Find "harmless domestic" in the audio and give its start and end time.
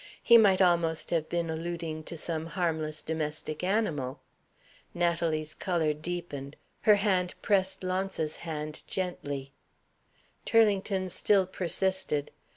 2.47-3.63